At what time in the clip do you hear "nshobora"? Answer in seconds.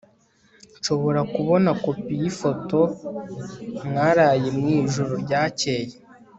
0.79-1.21